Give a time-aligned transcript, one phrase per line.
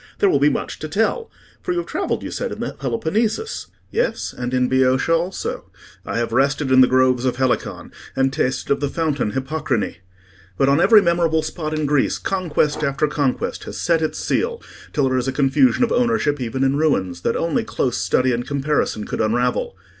[0.17, 1.29] There will be much to tell;
[1.61, 5.69] for you have travelled, you said, in the Peloponnesus?" "Yes; and in Boeotia also:
[6.07, 9.97] I have rested in the groves of Helicon, and tasted of the fountain Hippocrene.
[10.57, 14.59] But on every memorable spot in Greece conquest after conquest has set its seal,
[14.91, 18.47] till there is a confusion of ownership even in ruins, that only close study and
[18.47, 19.77] comparison could unravel.